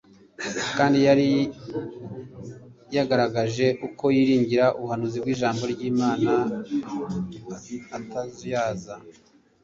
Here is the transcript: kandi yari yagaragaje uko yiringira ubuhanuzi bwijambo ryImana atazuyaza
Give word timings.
kandi 0.77 0.97
yari 1.07 1.29
yagaragaje 2.95 3.67
uko 3.87 4.05
yiringira 4.15 4.65
ubuhanuzi 4.77 5.17
bwijambo 5.23 5.63
ryImana 5.73 6.33
atazuyaza 7.97 8.95